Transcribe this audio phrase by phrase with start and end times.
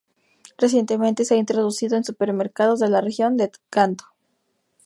[0.57, 4.05] Recientemente se ha introducido en supermercados de la región de Kanto.